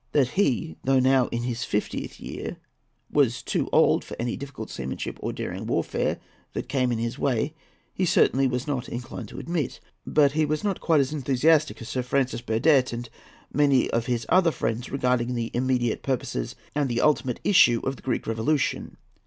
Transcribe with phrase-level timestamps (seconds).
[0.13, 2.57] That he, though now in his fiftieth year,
[3.11, 6.17] was too old for any difficult seamanship or daring warfare
[6.53, 7.53] that came in his way
[7.93, 11.89] he certainly was not inclined to admit; but he was not quite as enthusiastic as
[11.89, 13.11] Sir Francis Burdett and
[13.53, 18.01] many of his other friends regarding the immediate purposes and the ultimate issue of the
[18.01, 18.97] Greek Revolution.